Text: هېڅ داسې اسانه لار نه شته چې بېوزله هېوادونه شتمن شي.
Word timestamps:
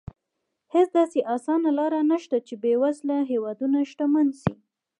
هېڅ 0.73 0.87
داسې 0.97 1.19
اسانه 1.35 1.69
لار 1.77 1.93
نه 2.11 2.17
شته 2.23 2.37
چې 2.47 2.53
بېوزله 2.61 3.17
هېوادونه 3.31 3.77
شتمن 3.91 4.27
شي. 4.41 4.53